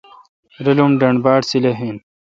رالم 0.63 0.91
ڈنڈ 0.99 1.17
باڑ 1.25 1.39
سیلح 1.49 1.77
این۔ 1.83 1.97